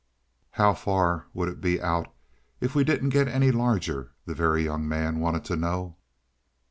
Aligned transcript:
"How 0.53 0.73
far 0.73 1.27
would 1.35 1.47
it 1.47 1.61
be 1.61 1.79
out 1.79 2.07
if 2.59 2.73
we 2.73 2.83
didn't 2.83 3.09
get 3.09 3.27
any 3.27 3.51
larger?" 3.51 4.09
the 4.25 4.33
Very 4.33 4.63
Young 4.63 4.87
Man 4.89 5.19
wanted 5.19 5.45
to 5.45 5.55
know. 5.55 5.95